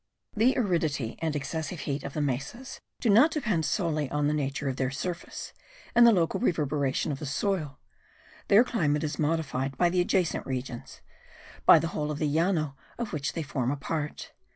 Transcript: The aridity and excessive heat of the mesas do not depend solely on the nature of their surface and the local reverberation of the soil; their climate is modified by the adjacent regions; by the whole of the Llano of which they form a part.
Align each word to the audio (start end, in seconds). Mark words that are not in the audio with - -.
The 0.35 0.57
aridity 0.57 1.15
and 1.21 1.35
excessive 1.35 1.81
heat 1.81 2.03
of 2.03 2.13
the 2.13 2.21
mesas 2.21 2.81
do 2.99 3.07
not 3.07 3.29
depend 3.29 3.65
solely 3.65 4.09
on 4.09 4.25
the 4.25 4.33
nature 4.33 4.67
of 4.67 4.77
their 4.77 4.89
surface 4.89 5.53
and 5.93 6.07
the 6.07 6.11
local 6.11 6.39
reverberation 6.39 7.11
of 7.11 7.19
the 7.19 7.27
soil; 7.27 7.77
their 8.47 8.63
climate 8.63 9.03
is 9.03 9.19
modified 9.19 9.77
by 9.77 9.89
the 9.91 10.01
adjacent 10.01 10.47
regions; 10.47 11.01
by 11.67 11.77
the 11.77 11.89
whole 11.89 12.09
of 12.09 12.17
the 12.17 12.25
Llano 12.27 12.75
of 12.97 13.13
which 13.13 13.33
they 13.33 13.43
form 13.43 13.69
a 13.69 13.77
part. 13.77 14.31